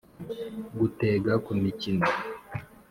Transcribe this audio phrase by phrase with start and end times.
[0.79, 2.07] gutega ku mikino